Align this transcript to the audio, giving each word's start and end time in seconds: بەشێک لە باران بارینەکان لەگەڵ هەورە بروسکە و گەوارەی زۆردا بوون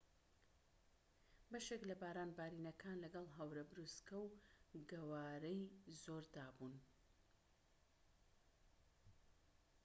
بەشێک 1.51 1.81
لە 1.89 1.95
باران 2.01 2.31
بارینەکان 2.37 2.97
لەگەڵ 3.03 3.27
هەورە 3.37 3.63
بروسکە 3.71 4.17
و 4.21 4.27
گەوارەی 4.91 5.61
زۆردا 6.03 6.47
بوون 6.55 6.75